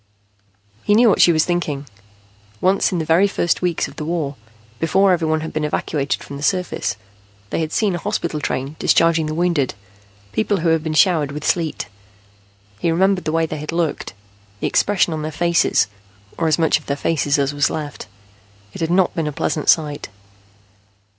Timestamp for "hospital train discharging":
7.99-9.27